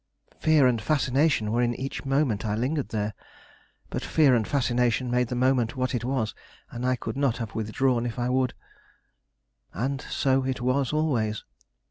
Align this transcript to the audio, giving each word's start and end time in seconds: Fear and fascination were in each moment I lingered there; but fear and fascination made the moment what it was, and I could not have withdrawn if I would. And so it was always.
Fear 0.39 0.65
and 0.65 0.81
fascination 0.81 1.51
were 1.51 1.61
in 1.61 1.75
each 1.75 2.05
moment 2.05 2.43
I 2.43 2.55
lingered 2.55 2.89
there; 2.89 3.13
but 3.91 4.03
fear 4.03 4.33
and 4.33 4.47
fascination 4.47 5.11
made 5.11 5.27
the 5.27 5.35
moment 5.35 5.77
what 5.77 5.93
it 5.93 6.03
was, 6.03 6.33
and 6.71 6.87
I 6.87 6.95
could 6.95 7.15
not 7.15 7.37
have 7.37 7.53
withdrawn 7.53 8.07
if 8.07 8.17
I 8.17 8.27
would. 8.27 8.55
And 9.75 10.01
so 10.01 10.43
it 10.43 10.59
was 10.59 10.91
always. 10.91 11.43